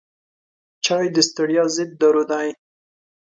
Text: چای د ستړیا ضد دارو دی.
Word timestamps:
چای 0.85 1.05
د 1.15 1.17
ستړیا 1.29 1.63
ضد 1.75 1.91
دارو 1.99 2.23
دی. 2.31 2.47